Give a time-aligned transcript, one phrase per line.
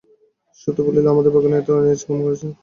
[0.61, 2.47] সতু বলিল, আমাদের বাগানে কেন এয়েচ আম কুড়ুতে?